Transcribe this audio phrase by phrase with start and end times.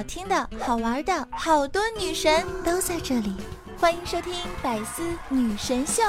[0.00, 3.36] 好听的、好玩的，好多女神都在这里，
[3.78, 6.02] 欢迎收听《百思女神秀》。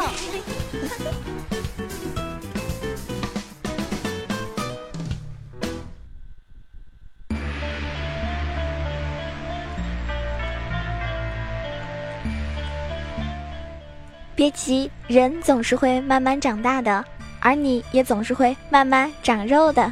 [14.34, 17.04] 别急，人总是会慢慢长大的，
[17.42, 19.92] 而你也总是会慢慢长肉的。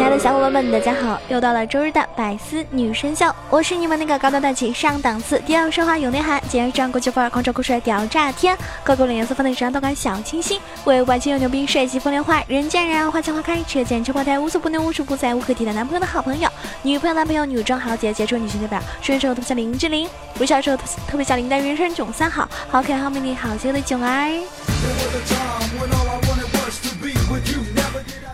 [0.00, 1.20] 亲爱的小伙伴们，大家好！
[1.28, 16.48] 又到了周日的百思女神秀，我是你们那个高端大气上档次、低调奢华有内涵、简约时尚国际范儿、狂拽酷帅屌炸天、高冷颜色放的时尚动感小清新、为外形又牛逼、帅气风流坏、人见人爱、花见花开、车见车爆胎、无所不能、无处不在、无可替代男朋友的好朋友、
[16.80, 24.30] 女朋友、男朋友、女装豪杰、杰出女性代表、帅时候特别像林志玲，不笑时候特特别像林黛玉，人生囧三好，好可爱、好美丽、好邪恶的囧儿。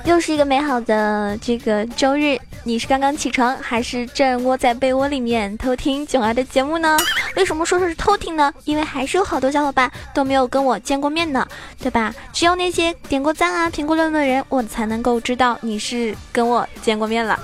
[0.06, 6.96] 又是一个美好的这个周日，你是刚刚起床，还是正窝在被窝里面偷听囧儿的节目呢？
[7.34, 8.54] 为什么说是偷听呢？
[8.64, 11.44] 因为还是有好多小伙伴都没有跟我见过面呢，
[11.82, 12.14] 对吧？
[12.32, 17.36] 只有那些点过赞啊、评过论的人，我才能够知道你是跟我见过面了。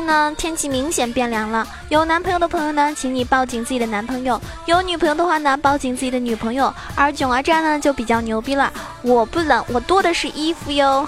[0.00, 1.66] 呢，天气明显变凉了。
[1.88, 6.72] 有男朋友的朋友呢，请你抱紧自己的男朋友；有女朋友的话呢，抱紧自己的女朋友。
[6.94, 8.72] 而囧儿这样呢，就比较牛逼了。
[9.02, 11.06] 我不冷，我多的是衣服哟。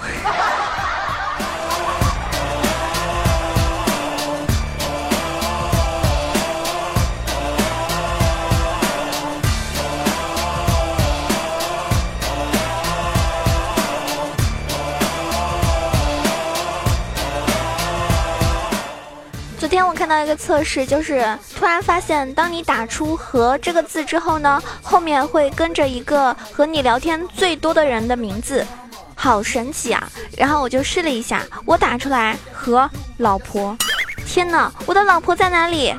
[19.67, 28.65] 昨天我看到一个测试，就是突然发现，当你打出“和”这个字之后呢，后面会跟着一个和你聊天最多的人的名字，
[29.13, 30.09] 好神奇啊！
[30.37, 33.77] 然后我就试了一下，我打出来“和老婆”，
[34.25, 35.93] 天哪，我的老婆在哪里？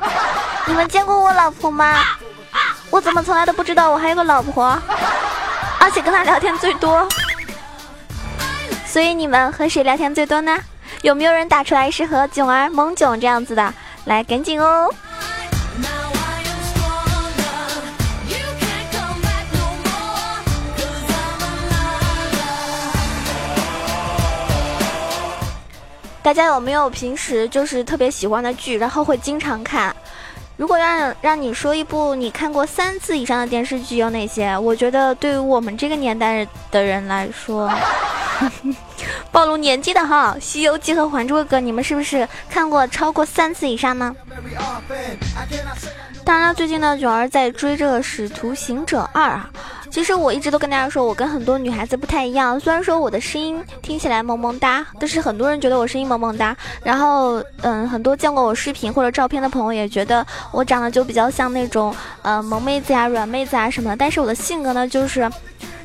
[0.65, 2.03] 你们见过我老婆吗？
[2.89, 4.81] 我怎么从来都不知道我还有个老婆，
[5.79, 7.07] 而且跟她聊天最多。
[8.87, 10.57] 所以你们和谁聊天最多呢？
[11.01, 13.73] 有没有人打出来是和囧儿、萌囧这样子的？
[14.03, 14.89] 来，赶紧哦！
[26.21, 29.95] 大家有没有平时就是特别喜欢的剧，然后会经常看？
[30.57, 34.57] 如果让让你说一部你看过三次以上的电视剧有哪些？
[34.57, 37.71] 我觉得对于我们这个年代的人来说。
[39.31, 44.15] 暴露年纪的哈，《西游记》和《还珠格格》，你们是不是看过超过三次以上呢？
[46.25, 49.49] 当然了，最近呢，允儿在追这个《使徒行者二》啊。
[49.91, 52.59] 其实我一直都跟大家说，我跟很多女孩子不太一样。
[52.59, 56.55] 虽然说我的声音听起来萌萌哒，但是很多人觉得我声音萌萌哒。
[56.83, 63.97] 然后，嗯，很多见过我视频或者照片的朋友也觉得我长得就比较像那种呃萌妹子呀、软妹子啊什么的。
[63.97, 65.29] 但是我的性格呢，就是。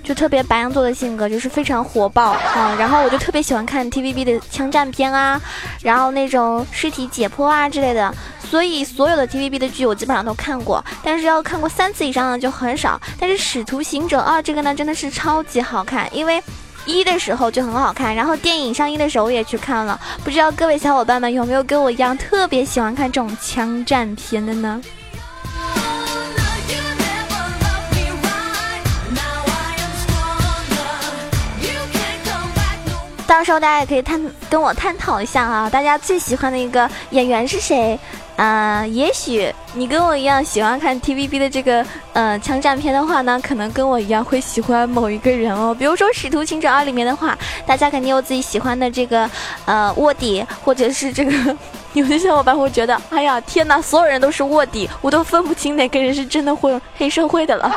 [0.04, 5.41] 就特别白羊座的性格，就是非常火爆啊，然后我就特别喜欢看 TVB 的枪战片啊，
[5.81, 8.14] 然后那种尸体解剖啊之类的，
[8.54, 13.00] 所以所有的 TVB 的剧我基本上都看过，但是要看过三次以上的就很少。
[13.19, 16.41] 但是《使徒行者二》这个呢，真的是超级好看，因为
[16.87, 24.81] 一的时候就很好看，然后电影上映的时候我也去看了，不知道各位小伙伴们有没有跟我一样特别喜欢看这种枪战片的呢？
[33.26, 37.98] 到时候大家也可以探跟我探讨一下啊，大家最喜欢的一个演员是谁？
[38.36, 45.72] 啊，也许你跟我一样喜欢看 TVB 的这个呃枪战片的话呢，可能跟我一样会喜欢某一个人哦。
[45.72, 49.30] 比如说《使徒行者二》里面的话，大家肯定有自己喜欢的这个
[49.66, 51.32] 呃卧底，或者是这个
[51.94, 57.72] 有的小伙伴会觉得，哎呀天哪，所有人都是卧底，我都分不清哪个人是真的混黑社会的了。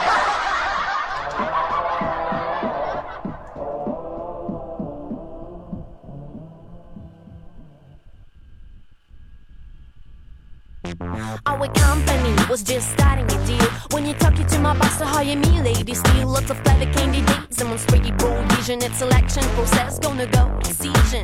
[11.48, 13.70] Our company was just starting a deal.
[13.92, 17.56] When you talk to my boss to hire me, lady, steal lots of clever candidates.
[17.58, 18.84] Someone's pretty bold vision.
[18.84, 21.24] It's selection process, gonna go decision.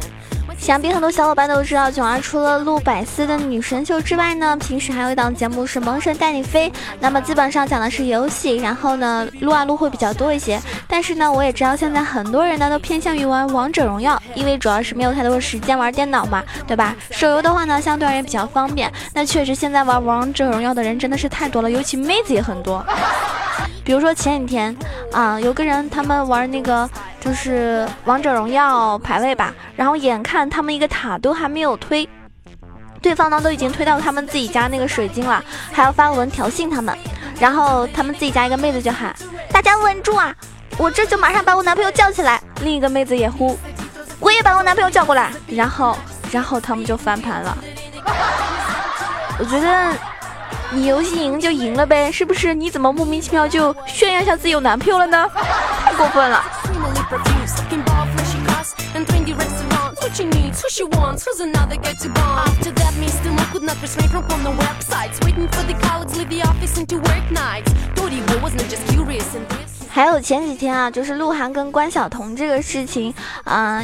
[0.58, 6.70] 想必很多小伙伴都知道，囧儿除了录百思的女神秀之外呢，平时还有一档节目是《萌神带你飞》。
[7.00, 10.60] 那么基本上讲的是游戏，然后呢撸啊撸会比较多一些。
[10.88, 16.96] 但是呢，我也知道现在很多人呢都偏向于玩王者荣耀，因为主要是没有太多时间玩电脑嘛，对吧？
[17.12, 18.92] 手游的话呢，相对而言比较方便。
[19.14, 22.84] 那确实，现在玩王者荣耀的人真的是太多了，尤其妹子也很多。
[23.84, 24.74] 比如说前几天
[25.12, 26.90] 啊，有个人他们玩那个
[27.24, 32.08] 就是王者荣耀排位吧，然后眼看他们一个塔都还没有推，
[33.02, 35.42] 对方呢都已经推到他们自己家那个水晶了，
[35.72, 36.94] 还要发文挑衅他们，
[37.40, 39.16] 然后他们自己家一个妹子就喊
[39.54, 40.36] ：“大家稳住啊，
[40.78, 43.58] 我这就马上把我男朋友叫起来。”另一个妹子也呼
[44.20, 45.98] ：“我也把我男朋友叫过来。”然后，
[46.30, 47.58] 然后他们就翻盘了。
[49.40, 49.94] 我觉得。
[50.76, 52.52] 你游戏赢就赢了呗，是不是？
[52.56, 55.30] 你怎么莫名其妙就炫耀一下自己有男朋友了呢？
[55.86, 56.44] 太过分了。
[69.91, 73.13] 还有前几天啊，就是鹿晗跟关晓彤这个事情
[73.45, 73.83] 啊。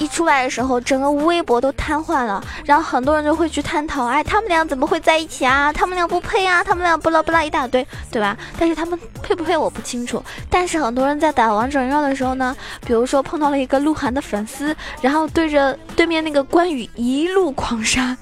[0.00, 5.70] 一出来的时候，整个微博都瘫痪了，然后很多人就会去探讨，哎，他们俩怎么会在一起啊？
[5.70, 6.64] 他们俩不配啊？
[6.64, 8.34] 他们俩不拉不拉一大堆，对吧？
[8.58, 10.24] 但是他们配不配我不清楚。
[10.48, 12.56] 但是很多人在打王者荣耀的时候呢，
[12.86, 18.16] 比如说碰到了一个鹿晗的粉丝，然后对着对面那个关羽一路狂杀，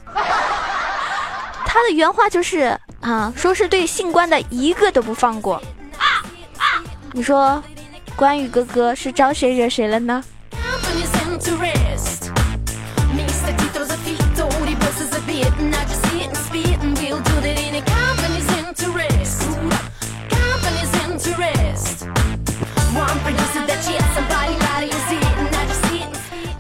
[1.65, 5.55] 他的原话就是啊，说是对姓关的一个都不放过。
[5.97, 6.27] 啊
[6.59, 6.83] 啊
[7.13, 7.63] 你说，
[8.17, 10.25] 关羽哥哥是招谁惹谁了呢？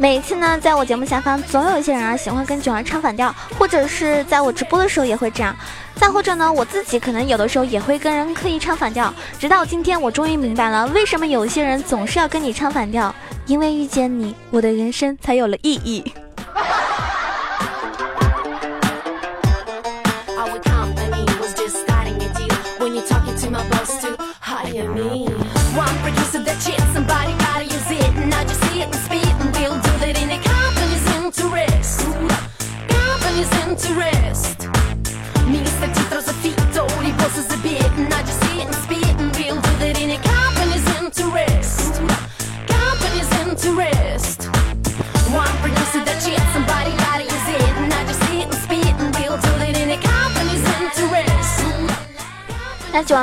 [0.00, 5.54] 每次呢，在我节目下方总有一些人啊喜欢跟囧儿唱反调，或者是在我直播的时候也会这样，
[5.96, 9.12] 再或者呢，我自己可能有的时候也会跟人刻意唱反调。
[9.38, 13.12] 直到今天，我终于明白了为什么有些人总是要跟你唱反调，
[13.48, 16.04] 因为遇见你，我的人生才有了意义。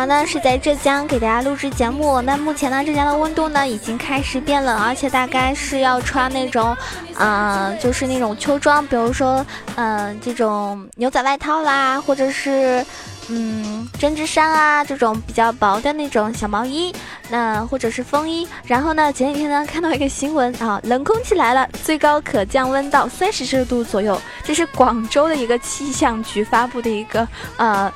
[0.05, 2.21] 那九儿呢是在浙江给大家录制节目。
[2.21, 6.77] 那目前呢，浙江的温度呢已经开始变冷，而且大概是要穿那种，
[7.15, 9.43] 呃，就是那种秋装，比如说，
[9.75, 12.85] 嗯，这种牛仔外套啦，或者是，
[13.29, 16.93] 嗯，针织衫啊，这种比较薄的那种小毛衣，
[17.29, 18.47] 那或者是风衣。
[18.65, 24.21] 然后呢，前几天呢看到一个新闻啊，冷空气来了，最高可降温到三十摄氏度左右。
[24.43, 27.91] 这是广州的一个气象局发布的一个，呃。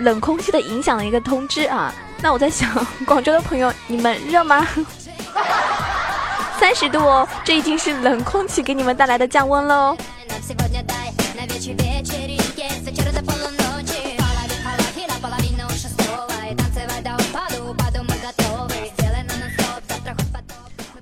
[0.00, 2.68] 冷空气的影响的一个通知啊，那我在想，
[3.04, 4.66] 广州的朋友，你们热吗？
[6.58, 9.96] 三十度哦，这已经是冷空气给你们带来的降温喽。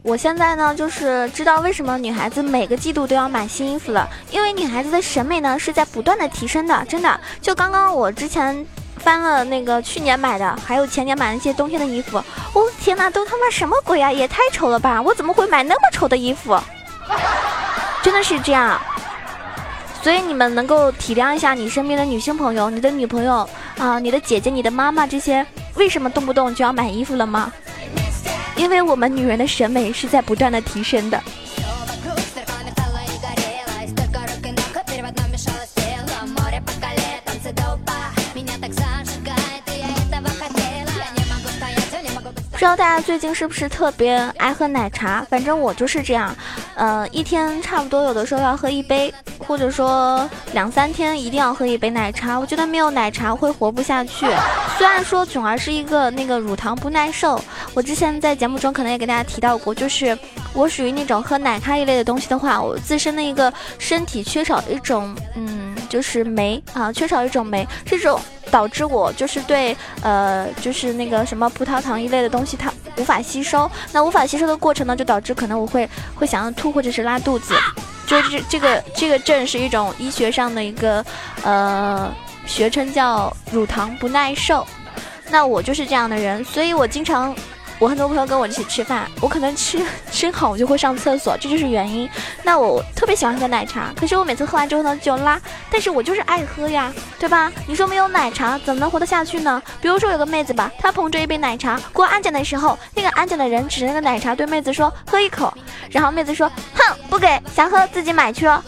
[0.02, 7.20] 我现在呢，就是知道为什么女孩子每个季度都要买新衣服了，因为女孩子的审美呢是在不断的提升的，真的。
[7.40, 8.66] 就刚刚我之前。
[9.08, 12.22] 翻了那个去年买的，还有前年买那些冬天的衣服，
[12.52, 14.12] 我天哪，都他妈什么鬼啊！
[14.12, 15.00] 也太丑了吧！
[15.00, 16.60] 我怎么会买那么丑的衣服？
[18.04, 18.78] 真的是这样，
[20.02, 23.48] 所以你们能够体谅一下你身边的女性朋友，你的女朋友
[23.78, 25.46] 啊，你的姐姐、你的妈妈这些，
[25.76, 27.50] 为什么动不动就要买衣服了吗？
[28.56, 31.18] 因为我们女人的审美是在不断的提升的。
[42.68, 45.24] 道大家最近是不是特别爱喝奶茶？
[45.30, 46.36] 反正我就是这样，
[46.74, 52.38] 呃，一天差不多有的时候要喝一杯，或者说两三天一定要喝一杯奶茶。
[52.38, 54.26] 我觉得没有奶茶会活不下去。
[54.76, 60.16] 虽然说囧儿是一个那个乳糖不耐受，我之前在节目中可能也给大家提到过，就是
[60.52, 68.20] 我属于那种喝奶咖一类的东西的话，我自身的一个身体缺少一种嗯，就是酶啊，缺少一种酶，这种。
[68.50, 77.54] 导致我就是对呃就是那个什么葡萄糖一类的东西它无法吸收，那无法吸收的过程呢，就导致可能我会会想要吐或者是拉肚子，
[78.06, 81.04] 就是这个这个症是一种医学上的一个
[81.44, 82.12] 呃
[82.46, 84.66] 学称叫乳糖不耐受，
[85.30, 87.34] 那我就是这样的人，所以我经常
[87.78, 89.80] 我很多朋友跟我一起吃饭，我可能吃
[90.10, 92.10] 吃好我就会上厕所，这就是原因。
[92.42, 97.52] 那我特别喜欢喝奶茶，可是我每次喝完之后呢就拉，但是我就是爱喝呀，对吧？
[97.66, 99.62] 你说没有奶茶怎么能活得下去呢？
[99.80, 105.52] 比如说有个妹子吧，她捧着一杯奶茶过安检的时候，那个安检的人指着那个奶茶对妹子说喝一口，
[105.90, 108.60] 然后妹子说哼不给，想喝自己买去哦。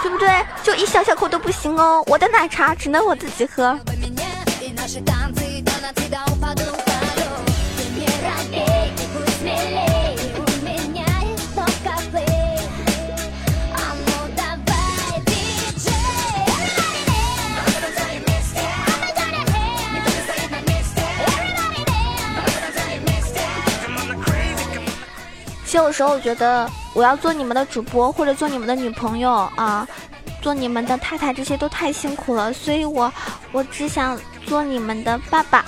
[0.00, 0.30] 对不对？
[0.62, 3.78] 就一小小口都不行哦，我的奶茶只能我自己喝。
[25.68, 29.86] 其实有时候我觉得，我要做你们的主播或者做你们的女朋友啊，
[30.40, 33.12] 做你们的太太，这些都太辛苦了，所以我
[33.52, 35.62] 我只想做你们的爸爸。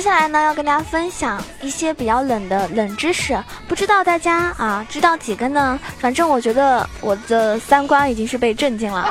[0.00, 3.38] 接下来呢，要跟大家分享一些比较冷的冷知识，
[3.68, 5.78] 不知道大家啊知道几个呢？
[5.98, 9.06] 反正我觉得我的三观已经是被震惊了。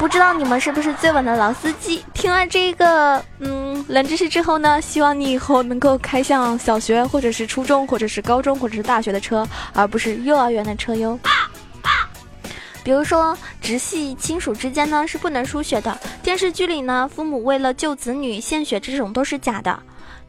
[0.00, 2.04] 不知道你们是不是最稳的老司机？
[2.12, 11.16] 听了这个嗯冷知识之后呢，希望你以后能够开向小学或者是初中或者是高中或者是大学的车，而不是幼儿园的车哟。
[12.86, 15.98] 比如说，直系亲属之间呢是不能输血的。
[16.22, 19.76] 电视剧里呢，父母为了救子女献血，这种都是假的。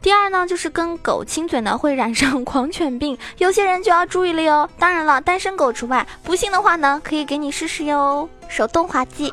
[0.02, 4.68] 第二呢，就是跟狗亲嘴呢会染上狂犬病， 有些人就要注意了哟。
[4.76, 6.04] 当然了，单身狗除外。
[6.24, 9.32] 不信的话呢，可以给你试试哟，手动滑稽。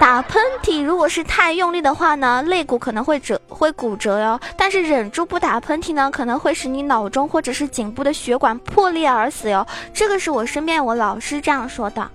[0.00, 4.40] 打喷嚏，如果是太用力的话呢，肋骨可能会折，会骨折哟。
[4.56, 9.64] 但是忍住不打喷嚏呢，可能会使你脑中或者是颈部的血管破裂而死哟。
[9.92, 12.10] 这个是我身边我老师这样说的。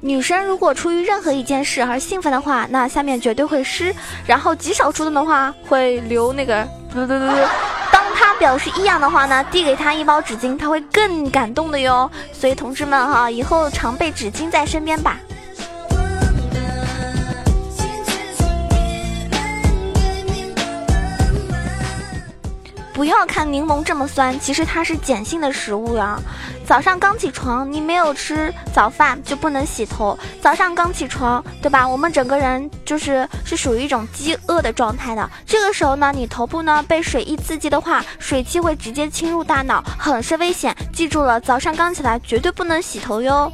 [0.00, 3.94] 女生如果出于任何一件事而兴奋的话，那下面绝对会湿，
[4.26, 6.66] 然后极少数的话会流那个
[8.14, 8.34] 他。
[8.34, 12.10] 表示异样的话呢，递给他一包纸巾，他会更感动的哟。
[12.32, 15.16] 所以同志们哈，以后常备纸巾在身边吧。
[22.94, 26.16] 不要看柠檬这么酸，其实它是碱性的食物呀。
[26.64, 30.16] 早上刚起床，你没有吃早饭就不能洗头。
[30.40, 31.86] 早上刚起床，对吧？
[31.86, 35.28] 我们整个人就是是属于一种饥饿的状态的。
[35.44, 40.74] 这个时候呢，你头部呢被水一刺激的话，水汽会直接侵入大脑，很是危险。
[40.92, 43.52] 记住了，早上刚起来绝对不能洗头哟。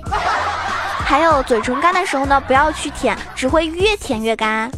[1.06, 4.70] 还有嘴唇干的时候呢，不要去舔，只会越舔越干。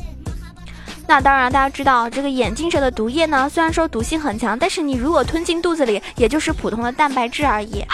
[1.12, 7.84] 那当然，大家知道这个眼镜蛇的毒液呢，虽然说毒性很强，但是你如果吞进肚子里，也就是普通的蛋白质而已。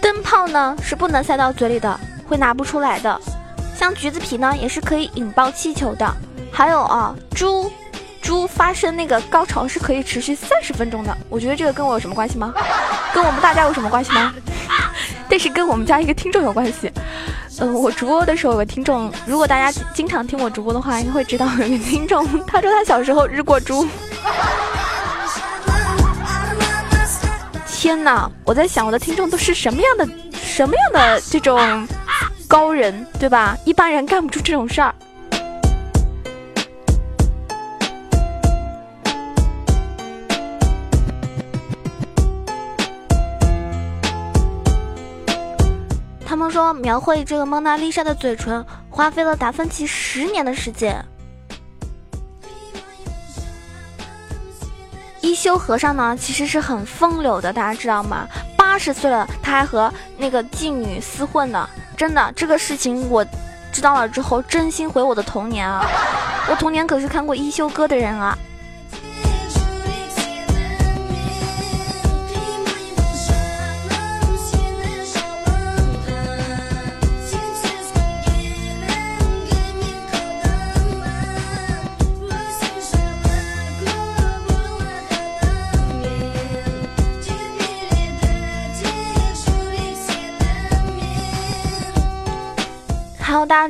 [0.00, 3.20] 灯泡呢是不能塞到嘴里的，会拿不出来的。
[3.76, 6.10] 像橘子皮呢，也是可以引爆气球的。
[6.50, 7.70] 还有啊，猪。
[8.22, 12.54] 猪发生那个高潮是可以持续三十分钟的，我觉得这个跟我有什么关系吗？
[13.12, 14.32] 跟我们大家有什么关系吗？
[15.28, 16.90] 但是跟我们家一个听众有关系。
[17.58, 23.86] 嗯，我直播的时候有个听众，如果大家经常听我直播的话，应该会知道有个听众，他说他小时候日过猪。
[27.66, 30.08] 天哪，我在想我的听众都是什么样的
[30.40, 31.86] 什么样的这种
[32.46, 33.56] 高人，对吧？
[33.64, 34.94] 一般人干不出这种事儿。
[46.52, 51.02] 说描绘这个蒙娜丽莎的嘴唇，花费了达芬奇十年的时间。
[55.22, 58.28] 一休和尚呢，其实是很风流的，大家知道吗？
[58.54, 61.66] 八十岁了，他还和那个妓女厮混呢。
[61.96, 63.24] 真的，这个事情我
[63.72, 65.82] 知道了之后，真心毁我的童年啊！
[66.50, 68.36] 我童年可是看过一休哥的人啊。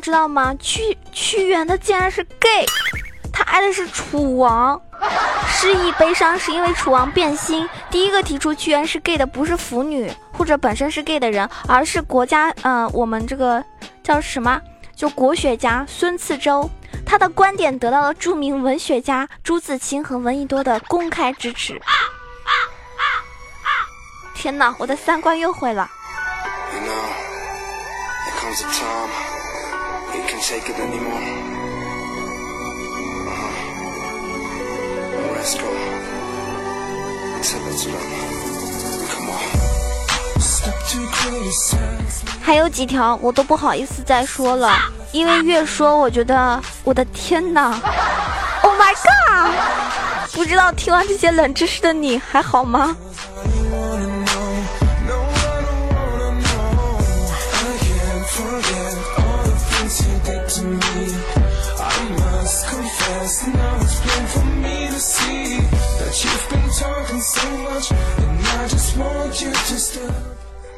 [0.03, 0.53] 知道吗？
[0.59, 2.67] 屈屈原他竟然是 gay，
[3.33, 4.79] 他爱的是楚王。
[5.47, 7.69] 失意悲伤是因为楚王变心。
[7.89, 13.65] 第一个提出屈原是 gay 的不是腐女或者本身是 gay 的人，而是国家，嗯，我们这个
[14.03, 14.61] 叫什么？
[14.97, 16.69] 就国学家孙次周，
[17.07, 21.81] 他的观点得到了著名文学家朱自清和闻一多的公开支持。
[24.35, 25.89] 天哪，我的三观又毁了。
[42.41, 44.77] 还有几条我都不好意思再说了，
[45.13, 47.71] 因为越说我觉得我的天哪
[48.63, 50.35] ，Oh my god！
[50.35, 52.97] 不知道听完这些冷知识的你还好吗？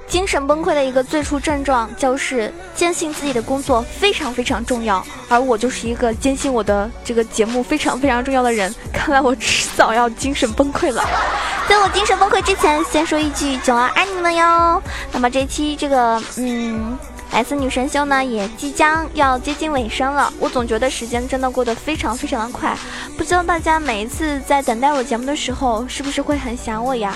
[0.07, 8.73] 精神崩溃的一个最初症状就是坚信自己的工作非常非常重要，而我就是一个坚信我的这个节目非常非常重要的人。
[8.93, 11.03] 看来我迟早要精神崩溃了。
[11.69, 14.81] 在我精神崩溃之前，先说一句“九儿爱你们哟”。
[15.11, 16.97] 那么这期这个嗯。
[17.35, 22.77] 《S 女神秀》呢也即将要接近尾声了，我总觉得时间真的过得非常非常的快。
[23.19, 27.13] 不知道大家每一次在等待我节目的时候，是不是会很想我呀？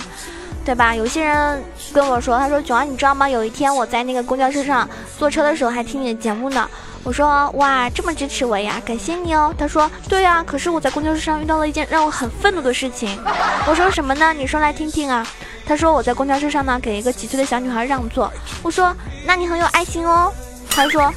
[0.64, 0.94] 对吧？
[0.94, 3.28] 有些人跟我说，他说：“九儿，你知道吗？
[3.28, 6.68] 有一天我在那个公交车上坐车的时候还听你的节目呢。”
[7.09, 13.19] 我说：“哇，这么支持我呀，感谢你哦。”他说：“对呀，可是我在公交车上遇到了一件让我很愤怒的事情。”
[13.67, 14.35] 我说：“什么呢？
[14.35, 15.27] 你说来听听啊。”
[15.67, 18.31] 他说我在公交车上呢，给一个几岁的小女孩让座。
[18.62, 20.31] 我说那你很有爱心哦。
[20.69, 21.11] 他说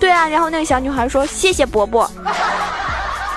[0.00, 0.26] 对啊。
[0.26, 2.10] 然后那个小女孩说谢谢伯伯。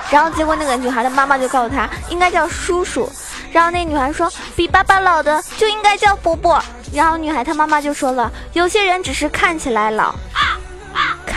[0.09, 3.11] 然后结果那个女孩的妈妈就告诉他应该叫叔叔。
[3.51, 6.63] 然后那女孩说比爸爸老的就应该叫伯伯。
[6.93, 10.15] 然后女孩她妈妈就说了有些人只是看起来老，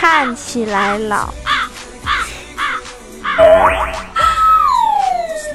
[0.01, 1.29] 看起来老。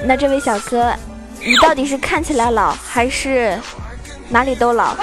[0.04, 0.94] 那这位小哥。
[1.40, 3.60] 你到底是看起来老，还是
[4.30, 4.96] 哪里都老？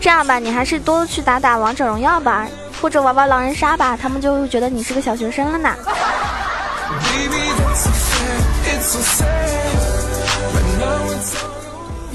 [0.00, 2.46] 这样吧，你还是多去打打王者荣耀吧，
[2.80, 5.74] 或者玩玩狼人杀吧，他们就会觉得你是个小学生了呢。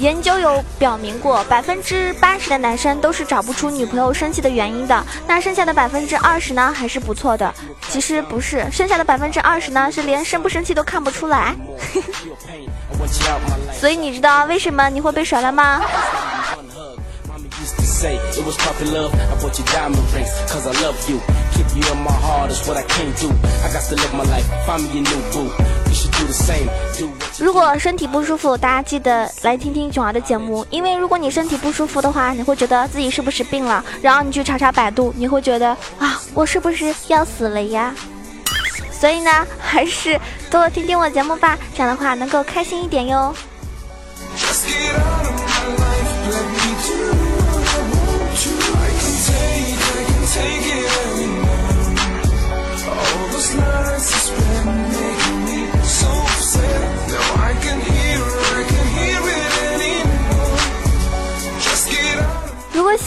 [0.00, 7.52] 研究有表明过，百分之八十的男生都是找不出女朋友生气的原因的，那剩下的百分之二十呢，还是不错的。
[7.90, 11.54] 其实不是，剩下的百分之二十呢，是连生不生气都看不出来。
[13.78, 15.82] 所以你知道为什么你会被甩了吗？
[27.38, 37.94] 如果身体不舒服，大家记得来听听囧儿的节目，因为如果你身体不舒服的话，你会觉得自己是不是病了，然后你去查查百度，你会觉得啊，我是不是要死了呀？
[38.92, 43.34] 所以呢，还是多听听我节目吧，这样的话能够开心一点哟。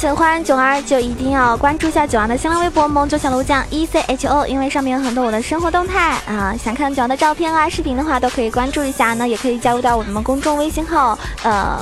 [0.03, 6.53] 喜欢囧儿，就一定要关注一下囧儿的新浪微博“萌九小鹿酱 E C H O”，因为上面有很多我的生活动态啊。
[6.61, 9.13] 想看囧儿的照片啊、视频的话，都可以关注一下。
[9.13, 11.79] 那也可以加入到我们公众微信号，呃。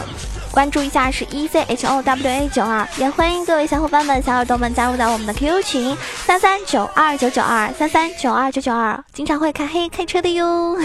[0.51, 10.77] 关注一下是 E C H O W A 九二，也欢迎各位小伙伴们、小耳朵们加入到我们的 QQ 群三三九二九九二三三九二九九二，经常会开黑开车的哟。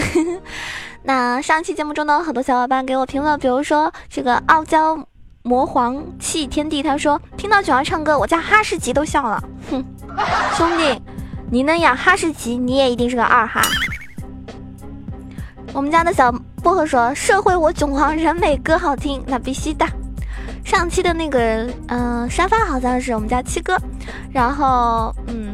[1.03, 4.97] 那上期节目中呢，很多小伙伴给我评论，比如说这个傲娇
[5.47, 9.41] 魔皇气天地，他说听到九儿唱歌，我家哈士奇都笑了。
[9.71, 9.81] 哼，
[10.57, 11.01] 兄弟，
[11.49, 13.61] 你能养哈士奇，你也一定是个二哈。
[15.71, 16.33] 我们家的小。
[16.63, 19.85] 薄荷说：“社会我囧皇人美歌好听，那必须的。”
[20.65, 23.77] 上期的那个嗯沙发好像是我们家七哥，
[24.33, 25.46] 然后嗯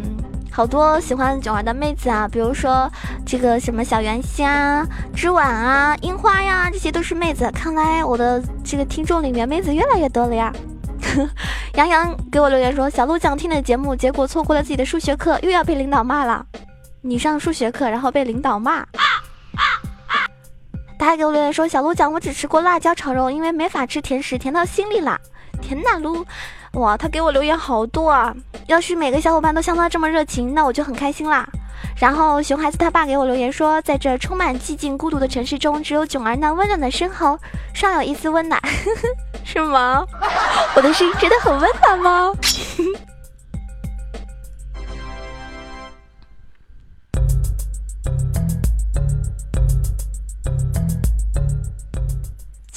[0.55, 2.87] 好多喜欢囧儿的妹子啊，比如说
[3.25, 4.85] 这个什么小圆心啊、
[5.15, 7.49] 织碗啊、樱花呀，这些都是妹子。
[7.55, 10.53] 看来我的这个听众里面妹子越来越多了呀。
[11.73, 16.45] 杨洋给我留言说：“小鹿酱听的节目，结果错过了自己的数学课，又要被领导骂了。
[17.01, 18.85] 你上数学课，然后被领导骂。”
[20.99, 25.19] 他还给我留言说：“小鹿讲，我只吃过辣椒炒肉，因为没法吃甜食，甜到心里啦。”
[25.61, 26.23] 天呐，鹿，
[26.73, 28.33] 哇，他给我留言好多啊！
[28.67, 31.47] 要是每个小伙伴都像他这么热情，那我就很开心啦。
[31.95, 37.37] 然后熊孩子他爸给我留言说：“在这充满寂静孤独的城市中，只有囧儿那温暖的声喉，
[37.75, 38.59] 尚有一丝温暖，
[39.45, 40.03] 是吗？
[40.75, 42.31] 我的声音真的很温暖吗？”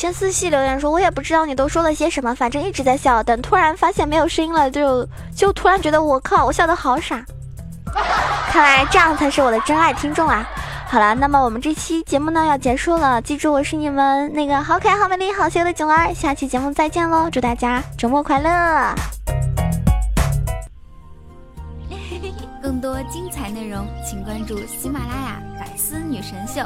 [0.06, 3.20] 千思细留言说：“我也不知道你都说了些什么，反正一直在笑。
[3.24, 7.26] 等突然发现没有声音了，就就突然觉得我靠，我笑的好傻。
[8.48, 10.48] 看来这样才是我的真爱听众啊！
[10.86, 17.28] 好了，那么我们这期节目呢要结束了，记住我是你们那个好可爱、好美丽、好邪恶的囧儿，下期节目再见喽！
[17.28, 18.94] 祝大家周末快乐！
[22.62, 26.60] 更多精彩内容，请关注喜马拉雅《百思女神秀》。